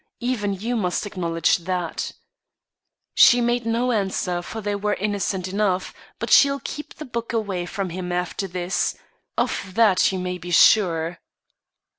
Even 0.19 0.55
you 0.55 0.75
must 0.75 1.05
acknowledge 1.05 1.57
that,' 1.57 2.13
She 3.13 3.39
made 3.39 3.67
no 3.67 3.91
answer, 3.91 4.41
for 4.41 4.59
they 4.59 4.73
were 4.73 4.95
innocent 4.95 5.47
enough; 5.47 5.93
but 6.17 6.31
she'll 6.31 6.59
keep 6.61 6.95
the 6.95 7.05
book 7.05 7.33
away 7.33 7.67
from 7.67 7.91
him 7.91 8.11
after 8.11 8.47
this 8.47 8.95
of 9.37 9.75
that 9.75 10.11
you 10.11 10.17
may 10.17 10.39
be 10.39 10.49
sure." 10.49 11.19